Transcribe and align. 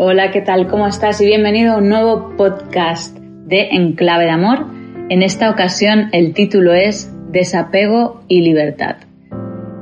Hola, 0.00 0.30
¿qué 0.30 0.42
tal? 0.42 0.68
¿Cómo 0.68 0.86
estás? 0.86 1.20
Y 1.20 1.26
bienvenido 1.26 1.74
a 1.74 1.78
un 1.78 1.88
nuevo 1.88 2.36
podcast 2.36 3.18
de 3.18 3.70
Enclave 3.72 4.26
de 4.26 4.30
Amor. 4.30 4.66
En 5.08 5.22
esta 5.22 5.50
ocasión 5.50 6.08
el 6.12 6.34
título 6.34 6.72
es 6.72 7.12
Desapego 7.32 8.22
y 8.28 8.42
Libertad. 8.42 8.98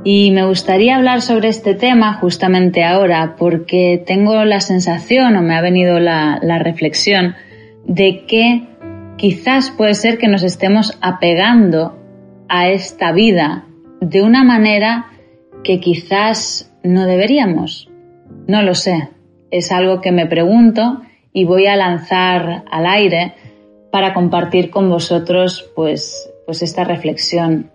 Y 0.03 0.31
me 0.31 0.43
gustaría 0.43 0.95
hablar 0.95 1.21
sobre 1.21 1.49
este 1.49 1.75
tema 1.75 2.15
justamente 2.15 2.83
ahora 2.83 3.35
porque 3.37 4.01
tengo 4.07 4.43
la 4.43 4.59
sensación 4.59 5.35
o 5.35 5.43
me 5.43 5.55
ha 5.55 5.61
venido 5.61 5.99
la, 5.99 6.39
la 6.41 6.57
reflexión 6.57 7.35
de 7.85 8.25
que 8.25 8.63
quizás 9.17 9.69
puede 9.69 9.93
ser 9.93 10.17
que 10.17 10.27
nos 10.27 10.41
estemos 10.41 10.97
apegando 10.99 11.95
a 12.49 12.69
esta 12.69 13.11
vida 13.11 13.65
de 14.01 14.23
una 14.23 14.43
manera 14.43 15.11
que 15.63 15.79
quizás 15.79 16.73
no 16.81 17.05
deberíamos. 17.05 17.87
No 18.47 18.63
lo 18.63 18.73
sé, 18.73 19.09
es 19.51 19.71
algo 19.71 20.01
que 20.01 20.11
me 20.11 20.25
pregunto 20.25 21.01
y 21.33 21.45
voy 21.45 21.67
a 21.67 21.75
lanzar 21.75 22.63
al 22.69 22.85
aire 22.85 23.33
para 23.91 24.13
compartir 24.13 24.69
con 24.69 24.89
vosotros 24.89 25.71
pues, 25.75 26.29
pues 26.45 26.61
esta 26.61 26.83
reflexión. 26.83 27.71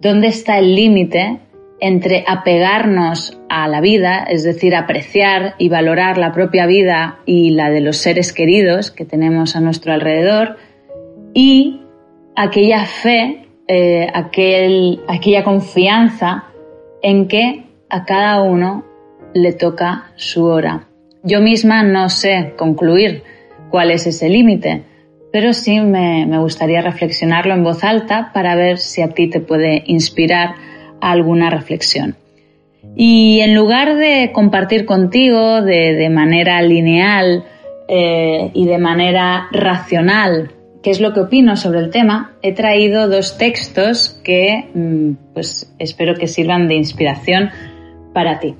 ¿Dónde 0.00 0.28
está 0.28 0.58
el 0.58 0.74
límite 0.74 1.40
entre 1.80 2.24
apegarnos 2.26 3.38
a 3.48 3.68
la 3.68 3.80
vida, 3.80 4.24
es 4.24 4.42
decir, 4.42 4.74
apreciar 4.74 5.54
y 5.58 5.68
valorar 5.68 6.18
la 6.18 6.32
propia 6.32 6.66
vida 6.66 7.20
y 7.24 7.50
la 7.50 7.70
de 7.70 7.80
los 7.80 7.98
seres 7.98 8.32
queridos 8.32 8.90
que 8.90 9.04
tenemos 9.04 9.56
a 9.56 9.60
nuestro 9.60 9.92
alrededor, 9.92 10.56
y 11.34 11.82
aquella 12.36 12.84
fe, 12.84 13.46
eh, 13.68 14.08
aquel, 14.12 15.00
aquella 15.08 15.44
confianza 15.44 16.44
en 17.02 17.28
que 17.28 17.64
a 17.88 18.04
cada 18.04 18.42
uno 18.42 18.84
le 19.34 19.52
toca 19.52 20.10
su 20.16 20.44
hora. 20.44 20.88
Yo 21.22 21.40
misma 21.40 21.82
no 21.82 22.08
sé 22.08 22.54
concluir 22.56 23.22
cuál 23.70 23.90
es 23.90 24.06
ese 24.06 24.28
límite, 24.28 24.82
pero 25.32 25.52
sí 25.52 25.80
me, 25.80 26.38
gustaría 26.38 26.80
reflexionarlo 26.80 27.54
en 27.54 27.64
voz 27.64 27.84
alta 27.84 28.30
para 28.32 28.54
ver 28.54 28.78
si 28.78 29.02
a 29.02 29.08
ti 29.08 29.28
te 29.28 29.40
puede 29.40 29.82
inspirar 29.86 30.54
alguna 31.00 31.50
reflexión. 31.50 32.16
Y 32.96 33.40
en 33.40 33.54
lugar 33.54 33.96
de 33.96 34.30
compartir 34.32 34.86
contigo 34.86 35.62
de, 35.62 36.08
manera 36.10 36.62
lineal 36.62 37.44
eh, 37.88 38.50
y 38.54 38.66
de 38.66 38.78
manera 38.78 39.48
racional 39.52 40.52
qué 40.82 40.90
es 40.90 41.00
lo 41.00 41.12
que 41.12 41.20
opino 41.20 41.56
sobre 41.56 41.80
el 41.80 41.90
tema, 41.90 42.32
he 42.42 42.52
traído 42.52 43.08
dos 43.08 43.36
textos 43.36 44.20
que 44.22 44.68
mm, 44.74 45.34
pues 45.34 45.74
espero 45.78 46.14
que 46.14 46.26
sirvan 46.26 46.68
de 46.68 46.76
inspiración 46.76 47.50
para 48.12 48.38
ti. 48.38 48.54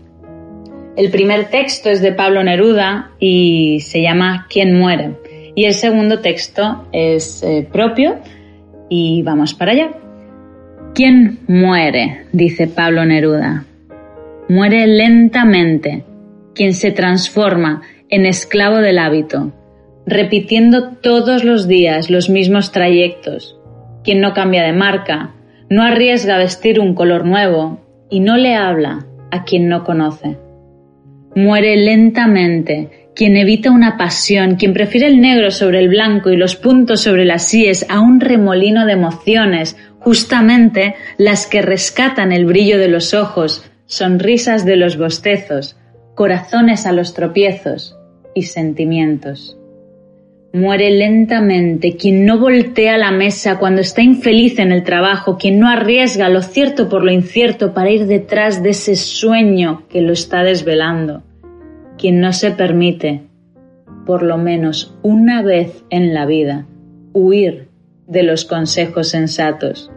El 0.98 1.12
primer 1.12 1.44
texto 1.44 1.90
es 1.90 2.02
de 2.02 2.10
Pablo 2.10 2.42
Neruda 2.42 3.12
y 3.20 3.78
se 3.82 4.02
llama 4.02 4.48
¿Quién 4.50 4.76
muere? 4.76 5.12
Y 5.54 5.66
el 5.66 5.74
segundo 5.74 6.18
texto 6.18 6.88
es 6.90 7.40
eh, 7.44 7.68
propio 7.70 8.16
y 8.88 9.22
vamos 9.22 9.54
para 9.54 9.70
allá. 9.70 9.90
¿Quién 10.96 11.38
muere? 11.46 12.26
dice 12.32 12.66
Pablo 12.66 13.04
Neruda. 13.04 13.64
Muere 14.48 14.88
lentamente 14.88 16.02
quien 16.52 16.74
se 16.74 16.90
transforma 16.90 17.82
en 18.08 18.26
esclavo 18.26 18.78
del 18.78 18.98
hábito, 18.98 19.52
repitiendo 20.04 20.94
todos 20.94 21.44
los 21.44 21.68
días 21.68 22.10
los 22.10 22.28
mismos 22.28 22.72
trayectos, 22.72 23.56
quien 24.02 24.20
no 24.20 24.34
cambia 24.34 24.64
de 24.64 24.72
marca, 24.72 25.30
no 25.70 25.84
arriesga 25.84 26.34
a 26.34 26.38
vestir 26.38 26.80
un 26.80 26.96
color 26.96 27.24
nuevo 27.24 27.86
y 28.10 28.18
no 28.18 28.36
le 28.36 28.56
habla 28.56 29.06
a 29.30 29.44
quien 29.44 29.68
no 29.68 29.84
conoce. 29.84 30.38
Muere 31.38 31.76
lentamente 31.76 33.12
quien 33.14 33.36
evita 33.36 33.70
una 33.70 33.96
pasión, 33.96 34.56
quien 34.56 34.72
prefiere 34.72 35.06
el 35.06 35.20
negro 35.20 35.52
sobre 35.52 35.78
el 35.78 35.88
blanco 35.88 36.30
y 36.30 36.36
los 36.36 36.56
puntos 36.56 37.02
sobre 37.02 37.24
las 37.24 37.44
síes 37.44 37.86
a 37.88 38.00
un 38.00 38.18
remolino 38.18 38.86
de 38.86 38.94
emociones, 38.94 39.76
justamente 40.00 40.96
las 41.16 41.46
que 41.46 41.62
rescatan 41.62 42.32
el 42.32 42.44
brillo 42.44 42.76
de 42.76 42.88
los 42.88 43.14
ojos, 43.14 43.70
sonrisas 43.86 44.64
de 44.66 44.74
los 44.74 44.98
bostezos, 44.98 45.76
corazones 46.16 46.86
a 46.86 46.92
los 46.92 47.14
tropiezos 47.14 47.96
y 48.34 48.42
sentimientos. 48.42 49.56
Muere 50.52 50.90
lentamente 50.90 51.96
quien 51.96 52.24
no 52.24 52.40
voltea 52.40 52.98
la 52.98 53.12
mesa 53.12 53.58
cuando 53.58 53.82
está 53.82 54.02
infeliz 54.02 54.58
en 54.58 54.72
el 54.72 54.82
trabajo, 54.82 55.36
quien 55.36 55.60
no 55.60 55.68
arriesga 55.68 56.30
lo 56.30 56.42
cierto 56.42 56.88
por 56.88 57.04
lo 57.04 57.12
incierto 57.12 57.74
para 57.74 57.90
ir 57.90 58.06
detrás 58.06 58.62
de 58.62 58.70
ese 58.70 58.96
sueño 58.96 59.82
que 59.90 60.00
lo 60.00 60.14
está 60.14 60.42
desvelando, 60.42 61.22
quien 61.98 62.20
no 62.20 62.32
se 62.32 62.52
permite, 62.52 63.22
por 64.06 64.22
lo 64.22 64.38
menos 64.38 64.96
una 65.02 65.42
vez 65.42 65.84
en 65.90 66.14
la 66.14 66.24
vida, 66.24 66.66
huir 67.12 67.68
de 68.06 68.22
los 68.22 68.44
consejos 68.44 69.08
sensatos. 69.08 69.90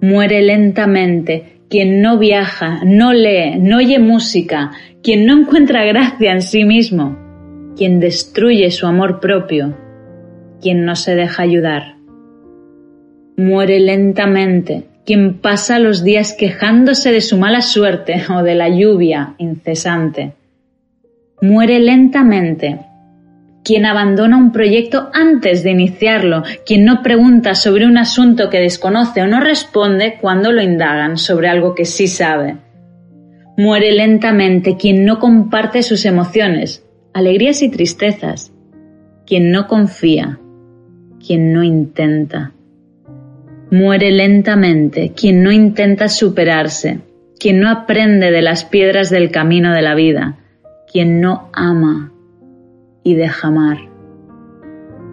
Muere 0.00 0.40
lentamente 0.40 1.60
quien 1.68 2.00
no 2.00 2.18
viaja, 2.18 2.80
no 2.84 3.12
lee, 3.12 3.58
no 3.58 3.76
oye 3.76 3.98
música, 3.98 4.72
quien 5.02 5.26
no 5.26 5.38
encuentra 5.38 5.84
gracia 5.84 6.32
en 6.32 6.42
sí 6.42 6.64
mismo, 6.64 7.18
quien 7.76 8.00
destruye 8.00 8.70
su 8.70 8.86
amor 8.86 9.20
propio, 9.20 9.76
quien 10.60 10.84
no 10.84 10.96
se 10.96 11.14
deja 11.14 11.42
ayudar. 11.42 11.96
Muere 13.36 13.80
lentamente 13.80 14.84
quien 15.06 15.38
pasa 15.38 15.78
los 15.78 16.04
días 16.04 16.34
quejándose 16.38 17.12
de 17.12 17.20
su 17.20 17.36
mala 17.36 17.62
suerte 17.62 18.22
o 18.30 18.42
de 18.42 18.54
la 18.54 18.68
lluvia 18.68 19.34
incesante. 19.38 20.34
Muere 21.42 21.80
lentamente 21.80 22.80
quien 23.64 23.86
abandona 23.86 24.36
un 24.36 24.52
proyecto 24.52 25.10
antes 25.12 25.62
de 25.62 25.70
iniciarlo, 25.70 26.42
quien 26.66 26.84
no 26.84 27.02
pregunta 27.02 27.54
sobre 27.54 27.86
un 27.86 27.98
asunto 27.98 28.50
que 28.50 28.58
desconoce 28.58 29.22
o 29.22 29.26
no 29.26 29.40
responde 29.40 30.18
cuando 30.20 30.52
lo 30.52 30.62
indagan 30.62 31.16
sobre 31.16 31.48
algo 31.48 31.74
que 31.74 31.84
sí 31.84 32.08
sabe. 32.08 32.56
Muere 33.56 33.92
lentamente 33.92 34.76
quien 34.76 35.04
no 35.04 35.18
comparte 35.18 35.82
sus 35.82 36.04
emociones, 36.04 36.84
alegrías 37.12 37.62
y 37.62 37.70
tristezas, 37.70 38.52
quien 39.26 39.50
no 39.50 39.66
confía, 39.66 40.38
quien 41.24 41.52
no 41.52 41.62
intenta. 41.62 42.52
Muere 43.70 44.10
lentamente 44.10 45.12
quien 45.14 45.42
no 45.42 45.52
intenta 45.52 46.08
superarse, 46.08 47.00
quien 47.38 47.60
no 47.60 47.70
aprende 47.70 48.30
de 48.30 48.42
las 48.42 48.64
piedras 48.64 49.10
del 49.10 49.30
camino 49.30 49.72
de 49.72 49.82
la 49.82 49.94
vida, 49.94 50.39
quien 50.90 51.20
no 51.20 51.48
ama 51.52 52.12
y 53.02 53.14
deja 53.14 53.48
amar. 53.48 53.78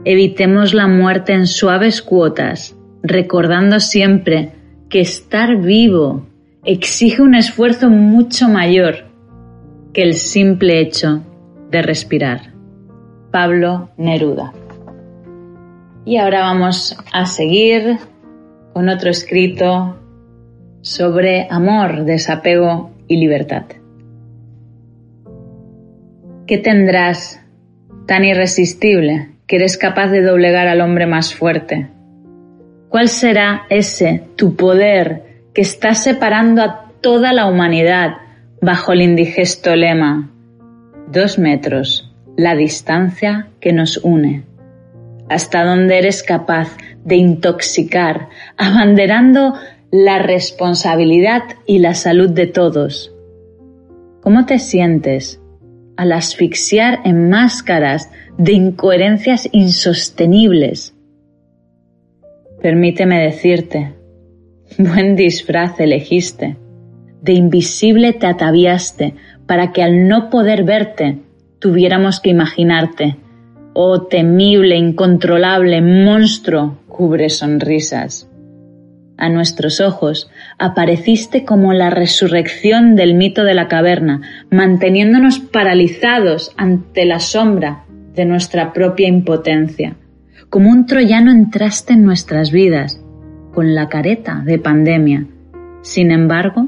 Evitemos 0.05 0.73
la 0.73 0.87
muerte 0.87 1.33
en 1.33 1.47
suaves 1.47 2.01
cuotas, 2.01 2.75
recordando 3.03 3.79
siempre 3.79 4.53
que 4.89 5.01
estar 5.01 5.57
vivo 5.57 6.25
exige 6.63 7.21
un 7.21 7.35
esfuerzo 7.35 7.89
mucho 7.89 8.47
mayor 8.47 9.05
que 9.93 10.03
el 10.03 10.13
simple 10.13 10.79
hecho 10.79 11.21
de 11.71 11.81
respirar. 11.81 12.53
Pablo 13.31 13.89
Neruda. 13.97 14.53
Y 16.05 16.17
ahora 16.17 16.41
vamos 16.41 16.97
a 17.11 17.25
seguir 17.25 17.97
con 18.73 18.89
otro 18.89 19.09
escrito 19.09 19.97
sobre 20.81 21.47
amor, 21.49 22.05
desapego 22.05 22.91
y 23.07 23.17
libertad. 23.17 23.65
¿Qué 26.47 26.57
tendrás 26.57 27.41
tan 28.05 28.23
irresistible 28.23 29.31
que 29.47 29.57
eres 29.57 29.77
capaz 29.77 30.07
de 30.11 30.21
doblegar 30.21 30.69
al 30.69 30.79
hombre 30.79 31.05
más 31.05 31.35
fuerte? 31.35 31.89
¿Cuál 32.87 33.09
será 33.09 33.63
ese 33.69 34.23
tu 34.37 34.55
poder 34.55 35.43
que 35.53 35.59
está 35.59 35.93
separando 35.93 36.61
a 36.61 36.85
toda 37.01 37.33
la 37.33 37.47
humanidad 37.47 38.19
bajo 38.61 38.93
el 38.93 39.01
indigesto 39.01 39.75
lema 39.75 40.31
Dos 41.11 41.37
metros, 41.37 42.15
la 42.37 42.55
distancia 42.55 43.49
que 43.59 43.73
nos 43.73 43.97
une. 43.97 44.43
Hasta 45.29 45.65
dónde 45.65 45.97
eres 45.97 46.23
capaz 46.23 46.77
de 47.03 47.17
intoxicar, 47.17 48.29
abanderando 48.57 49.53
la 49.91 50.19
responsabilidad 50.19 51.43
y 51.65 51.79
la 51.79 51.93
salud 51.93 52.29
de 52.29 52.47
todos. 52.47 53.13
¿Cómo 54.21 54.45
te 54.45 54.59
sientes 54.59 55.41
al 55.97 56.11
asfixiar 56.13 57.01
en 57.03 57.29
máscaras 57.29 58.09
de 58.37 58.53
incoherencias 58.53 59.49
insostenibles? 59.51 60.95
Permíteme 62.61 63.19
decirte, 63.19 63.93
buen 64.77 65.15
disfraz 65.15 65.79
elegiste, 65.79 66.57
de 67.21 67.33
invisible 67.33 68.13
te 68.13 68.27
ataviaste 68.27 69.15
para 69.45 69.71
que 69.71 69.83
al 69.83 70.07
no 70.07 70.29
poder 70.29 70.63
verte 70.63 71.19
tuviéramos 71.59 72.19
que 72.19 72.29
imaginarte. 72.29 73.17
Oh 73.73 74.03
temible, 74.03 74.75
incontrolable 74.75 75.81
monstruo, 75.81 76.79
cubre 76.87 77.29
sonrisas. 77.29 78.29
A 79.17 79.29
nuestros 79.29 79.81
ojos 79.81 80.29
apareciste 80.59 81.43
como 81.43 81.73
la 81.73 81.89
resurrección 81.89 82.95
del 82.95 83.15
mito 83.15 83.43
de 83.43 83.55
la 83.55 83.67
caverna, 83.67 84.21
manteniéndonos 84.51 85.39
paralizados 85.39 86.53
ante 86.55 87.05
la 87.05 87.19
sombra 87.19 87.83
de 88.13 88.25
nuestra 88.25 88.73
propia 88.73 89.07
impotencia. 89.07 89.95
Como 90.49 90.69
un 90.69 90.85
troyano 90.85 91.31
entraste 91.31 91.93
en 91.93 92.03
nuestras 92.03 92.51
vidas, 92.51 93.01
con 93.53 93.73
la 93.73 93.89
careta 93.89 94.43
de 94.45 94.59
pandemia. 94.59 95.25
Sin 95.81 96.11
embargo, 96.11 96.67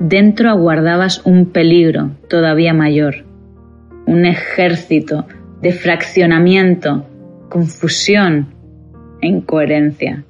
dentro 0.00 0.50
aguardabas 0.50 1.24
un 1.24 1.46
peligro 1.46 2.16
todavía 2.28 2.74
mayor, 2.74 3.24
un 4.06 4.24
ejército 4.26 5.26
de 5.62 5.72
fraccionamiento, 5.72 7.06
confusión 7.48 8.48
e 9.20 9.28
incoherencia. 9.28 10.24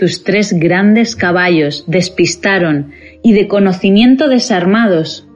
Tus 0.00 0.24
tres 0.24 0.52
grandes 0.58 1.14
caballos 1.14 1.84
despistaron 1.86 2.90
y 3.22 3.34
de 3.34 3.46
conocimiento 3.46 4.28
desarmados 4.28 5.28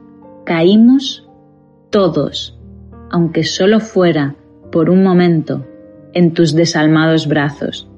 caímos 0.44 1.28
todos, 1.90 2.58
aunque 3.10 3.44
solo 3.44 3.78
fuera 3.78 4.34
por 4.72 4.90
un 4.90 5.04
momento, 5.04 5.66
en 6.14 6.32
tus 6.32 6.54
desalmados 6.54 7.28
brazos 7.28 7.88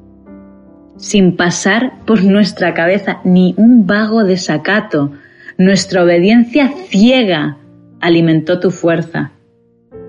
sin 0.97 1.37
pasar 1.37 2.05
por 2.07 2.25
nuestra 2.25 2.75
cabeza 2.75 3.21
ni 3.25 3.55
un 3.57 3.87
vago 3.87 4.25
desacato. 4.25 5.13
Nuestra 5.59 6.03
obediencia 6.03 6.71
ciega 6.89 7.59
alimentó 8.01 8.61
tu 8.61 8.71
fuerza, 8.71 9.33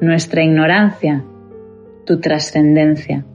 nuestra 0.01 0.43
ignorancia, 0.43 1.23
tu 2.05 2.19
trascendencia. 2.19 3.25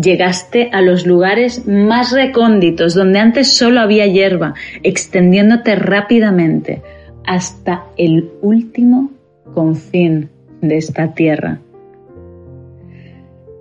Llegaste 0.00 0.70
a 0.72 0.80
los 0.80 1.06
lugares 1.06 1.66
más 1.66 2.12
recónditos 2.12 2.94
donde 2.94 3.18
antes 3.18 3.54
solo 3.54 3.80
había 3.80 4.06
hierba, 4.06 4.54
extendiéndote 4.82 5.74
rápidamente 5.74 6.82
hasta 7.26 7.84
el 7.96 8.30
último 8.40 9.10
confín 9.52 10.30
de 10.60 10.76
esta 10.76 11.12
tierra. 11.12 11.60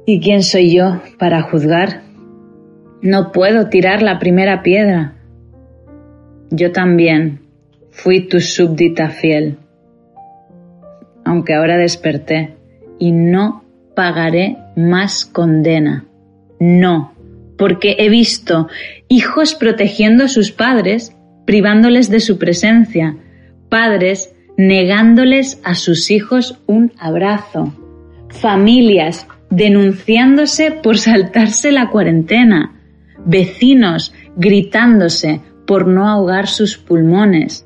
¿Y 0.06 0.20
quién 0.22 0.42
soy 0.42 0.74
yo 0.74 1.02
para 1.20 1.42
juzgar? 1.42 2.02
No 3.02 3.32
puedo 3.32 3.68
tirar 3.68 4.02
la 4.02 4.20
primera 4.20 4.64
piedra. 4.64 5.16
Yo 6.50 6.72
también 6.72 7.42
fui 7.92 8.28
tu 8.28 8.40
súbdita 8.40 9.10
fiel, 9.10 9.58
aunque 11.24 11.54
ahora 11.54 11.78
desperté 11.78 12.56
y 13.00 13.12
no 13.12 13.64
pagaré 13.96 14.58
más 14.76 15.26
condena. 15.26 16.06
No, 16.62 17.16
porque 17.58 17.96
he 17.98 18.08
visto 18.10 18.68
hijos 19.08 19.56
protegiendo 19.56 20.26
a 20.26 20.28
sus 20.28 20.52
padres, 20.52 21.12
privándoles 21.48 22.12
de 22.12 22.20
su 22.20 22.38
presencia, 22.38 23.18
padres 23.68 24.36
negándoles 24.58 25.60
a 25.64 25.74
sus 25.74 26.12
hijos 26.12 26.60
un 26.68 26.92
abrazo, 27.00 27.74
familias 28.30 29.26
denunciándose 29.50 30.70
por 30.70 31.00
saltarse 31.00 31.72
la 31.72 31.90
cuarentena, 31.90 32.80
vecinos 33.26 34.14
gritándose 34.36 35.42
por 35.66 35.88
no 35.88 36.08
ahogar 36.08 36.46
sus 36.46 36.78
pulmones, 36.78 37.66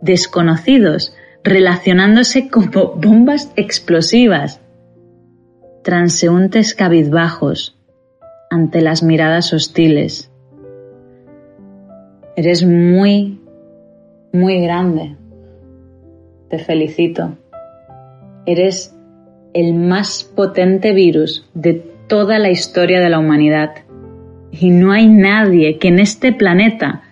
desconocidos 0.00 1.14
relacionándose 1.44 2.48
como 2.48 2.94
bombas 2.94 3.52
explosivas, 3.56 4.62
transeúntes 5.84 6.74
cabizbajos 6.74 7.76
ante 8.52 8.82
las 8.82 9.02
miradas 9.02 9.54
hostiles. 9.54 10.30
Eres 12.36 12.66
muy, 12.66 13.40
muy 14.30 14.60
grande. 14.60 15.16
Te 16.50 16.58
felicito. 16.58 17.34
Eres 18.44 18.94
el 19.54 19.72
más 19.72 20.24
potente 20.36 20.92
virus 20.92 21.48
de 21.54 21.72
toda 22.08 22.38
la 22.38 22.50
historia 22.50 23.00
de 23.00 23.08
la 23.08 23.20
humanidad 23.20 23.70
y 24.50 24.68
no 24.68 24.92
hay 24.92 25.08
nadie 25.08 25.78
que 25.78 25.88
en 25.88 25.98
este 25.98 26.30
planeta 26.30 27.04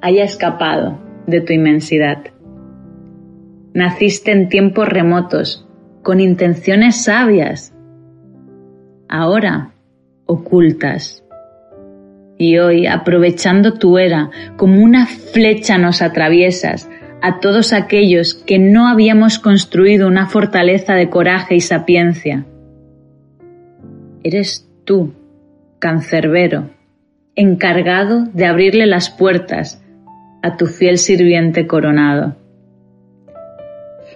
haya 0.00 0.24
escapado 0.24 0.98
de 1.26 1.42
tu 1.42 1.52
inmensidad. 1.52 2.24
Naciste 3.74 4.32
en 4.32 4.48
tiempos 4.48 4.88
remotos, 4.88 5.68
con 6.02 6.20
intenciones 6.20 7.04
sabias, 7.04 7.74
ahora 9.10 9.75
ocultas. 10.26 11.24
Y 12.38 12.58
hoy, 12.58 12.86
aprovechando 12.86 13.74
tu 13.74 13.96
era, 13.98 14.30
como 14.56 14.82
una 14.82 15.06
flecha 15.06 15.78
nos 15.78 16.02
atraviesas 16.02 16.88
a 17.22 17.40
todos 17.40 17.72
aquellos 17.72 18.34
que 18.34 18.58
no 18.58 18.88
habíamos 18.88 19.38
construido 19.38 20.06
una 20.06 20.26
fortaleza 20.26 20.94
de 20.94 21.08
coraje 21.08 21.54
y 21.54 21.60
sapiencia. 21.60 22.44
Eres 24.22 24.68
tú, 24.84 25.14
cancerbero, 25.78 26.70
encargado 27.34 28.24
de 28.32 28.46
abrirle 28.46 28.86
las 28.86 29.08
puertas 29.08 29.82
a 30.42 30.56
tu 30.56 30.66
fiel 30.66 30.98
sirviente 30.98 31.66
coronado. 31.66 32.36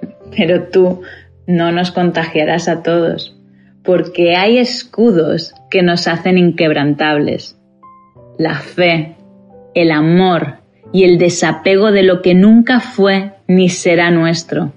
Pero 0.36 0.64
tú 0.64 1.02
no 1.46 1.72
nos 1.72 1.90
contagiarás 1.90 2.68
a 2.68 2.82
todos, 2.82 3.36
porque 3.82 4.36
hay 4.36 4.58
escudos 4.58 5.54
que 5.70 5.82
nos 5.82 6.06
hacen 6.06 6.38
inquebrantables. 6.38 7.58
La 8.38 8.54
fe, 8.54 9.16
el 9.74 9.90
amor 9.90 10.58
y 10.92 11.04
el 11.04 11.18
desapego 11.18 11.92
de 11.92 12.02
lo 12.02 12.22
que 12.22 12.34
nunca 12.34 12.80
fue 12.80 13.32
ni 13.46 13.68
será 13.68 14.10
nuestro, 14.10 14.72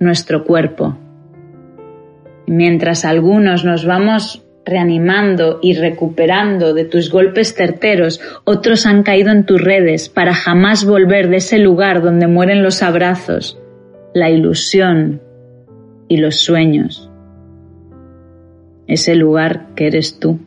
nuestro 0.00 0.44
cuerpo. 0.44 0.96
Mientras 2.46 3.04
algunos 3.04 3.64
nos 3.64 3.86
vamos 3.86 4.44
reanimando 4.64 5.58
y 5.62 5.74
recuperando 5.74 6.72
de 6.74 6.84
tus 6.84 7.10
golpes 7.10 7.54
certeros, 7.54 8.20
otros 8.44 8.86
han 8.86 9.02
caído 9.02 9.30
en 9.30 9.44
tus 9.44 9.60
redes 9.60 10.08
para 10.08 10.34
jamás 10.34 10.84
volver 10.84 11.28
de 11.28 11.36
ese 11.36 11.58
lugar 11.58 12.02
donde 12.02 12.26
mueren 12.26 12.62
los 12.62 12.82
abrazos, 12.82 13.58
la 14.14 14.30
ilusión 14.30 15.20
y 16.08 16.18
los 16.18 16.36
sueños. 16.36 17.11
Ese 18.86 19.14
lugar 19.14 19.74
que 19.74 19.86
eres 19.86 20.18
tú. 20.18 20.38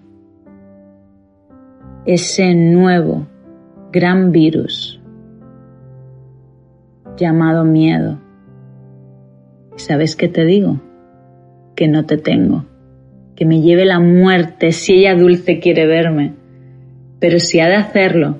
Ese 2.05 2.53
nuevo 2.53 3.27
gran 3.91 4.31
virus 4.31 5.01
llamado 7.17 7.63
miedo. 7.63 8.19
¿Sabes 9.77 10.15
qué 10.15 10.27
te 10.27 10.45
digo? 10.45 10.81
Que 11.75 11.87
no 11.87 12.05
te 12.05 12.17
tengo 12.17 12.65
que 13.35 13.45
me 13.45 13.61
lleve 13.61 13.85
la 13.85 13.99
muerte 13.99 14.71
si 14.71 14.93
ella 14.93 15.15
dulce 15.15 15.59
quiere 15.59 15.85
verme. 15.85 16.33
Pero 17.19 17.39
si 17.39 17.59
ha 17.59 17.67
de 17.67 17.75
hacerlo, 17.75 18.39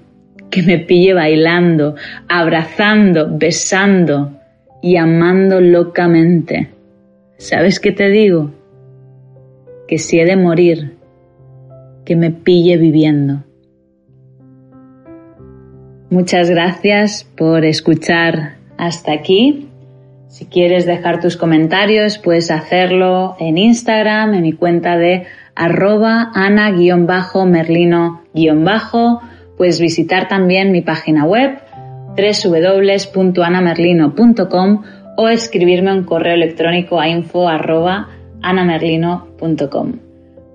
que 0.50 0.64
me 0.64 0.80
pille 0.80 1.14
bailando, 1.14 1.96
abrazando, 2.30 3.38
besando 3.38 4.40
y 4.82 4.98
amando 4.98 5.60
locamente. 5.60 6.70
¿Sabes 7.38 7.80
qué 7.80 7.92
te 7.92 8.10
digo? 8.10 8.52
Que 9.88 9.98
si 9.98 10.20
he 10.20 10.26
de 10.26 10.36
morir, 10.36 10.98
que 12.06 12.16
me 12.16 12.32
pille 12.32 12.78
viviendo. 12.78 13.44
Muchas 16.10 16.50
gracias 16.50 17.26
por 17.36 17.66
escuchar 17.66 18.56
hasta 18.78 19.12
aquí. 19.12 19.68
Si 20.28 20.46
quieres 20.46 20.86
dejar 20.86 21.20
tus 21.20 21.36
comentarios, 21.38 22.18
puedes 22.18 22.50
hacerlo 22.52 23.36
en 23.40 23.58
Instagram, 23.58 24.34
en 24.34 24.44
mi 24.44 24.54
cuenta 24.54 24.98
de 24.98 25.26
arroba 25.56 26.32
ana-merlino- 26.34 28.22
Puedes 29.58 29.80
visitar 29.80 30.28
también 30.28 30.72
mi 30.72 30.82
página 30.82 31.26
web 31.26 31.60
www.anamerlino.com 32.18 34.84
o 35.18 35.30
escribirme 35.30 35.94
un 35.94 36.04
correo 36.04 36.34
electrónico 36.34 37.00
a 37.00 37.08
info.anamerlino.com. 38.46 39.94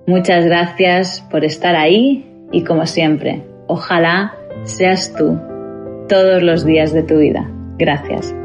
Muchas 0.07 0.45
gracias 0.45 1.21
por 1.29 1.45
estar 1.45 1.75
ahí 1.75 2.25
y 2.51 2.63
como 2.63 2.85
siempre, 2.85 3.43
ojalá 3.67 4.33
seas 4.63 5.13
tú 5.13 5.37
todos 6.07 6.43
los 6.43 6.65
días 6.65 6.93
de 6.93 7.03
tu 7.03 7.17
vida. 7.17 7.49
Gracias. 7.77 8.35